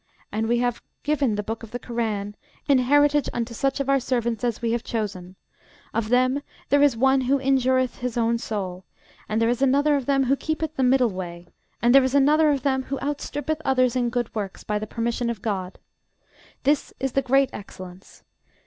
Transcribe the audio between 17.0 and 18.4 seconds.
the great excellence.